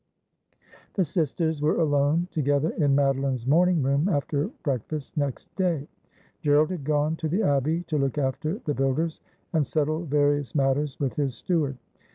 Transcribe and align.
The 0.95 1.05
sisters 1.05 1.61
were 1.61 1.79
alone 1.79 2.27
together 2.31 2.71
in 2.71 2.95
Madoline's 2.95 3.45
morning 3.45 3.83
room 3.83 4.09
after 4.09 4.47
breakfast 4.63 5.15
next 5.15 5.55
day. 5.55 5.87
Gerald 6.41 6.71
had 6.71 6.83
gone 6.83 7.15
to 7.17 7.29
the 7.29 7.43
Abbey 7.43 7.83
to 7.83 7.99
look 7.99 8.17
after 8.17 8.57
the 8.65 8.73
builders, 8.73 9.19
and 9.53 9.63
settle 9.67 10.03
various 10.05 10.55
matters 10.55 10.99
with 10.99 11.13
his 11.17 11.35
steward. 11.35 11.77